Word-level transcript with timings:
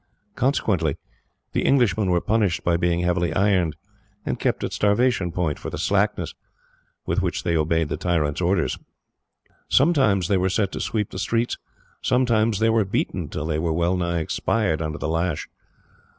Consequently, 0.35 0.95
the 1.53 1.63
Englishmen 1.63 2.09
were 2.09 2.19
punished 2.21 2.63
by 2.63 2.75
being 2.75 3.01
heavily 3.01 3.31
ironed, 3.35 3.75
and 4.25 4.39
kept 4.39 4.63
at 4.63 4.73
starvation 4.73 5.31
point 5.31 5.59
for 5.59 5.69
the 5.69 5.77
slackness 5.77 6.33
with 7.05 7.21
which 7.21 7.43
they 7.43 7.55
obeyed 7.55 7.87
the 7.87 7.97
tyrant's 7.97 8.41
orders. 8.41 8.79
Sometimes 9.69 10.27
they 10.27 10.37
were 10.37 10.49
set 10.49 10.71
to 10.71 10.79
sweep 10.79 11.11
the 11.11 11.19
streets, 11.19 11.59
sometimes 12.01 12.57
they 12.57 12.69
were 12.71 12.83
beaten 12.83 13.29
till 13.29 13.45
they 13.45 13.59
well 13.59 13.95
nigh 13.95 14.21
expired 14.21 14.81
under 14.81 14.97
the 14.97 15.07
lash. 15.07 15.47